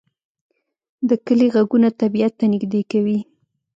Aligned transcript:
د 1.09 1.11
کلی 1.25 1.47
غږونه 1.55 1.89
طبیعت 2.01 2.33
ته 2.39 2.45
نږدې 2.53 2.81
کوي 2.91 3.19